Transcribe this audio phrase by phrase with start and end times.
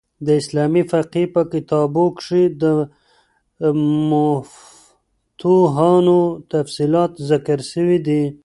[0.25, 2.63] د اسلامي فقهي په کتابو کښي د
[4.11, 6.19] مفتوحانو
[6.51, 8.23] تفصیلات ذکر سوي دي.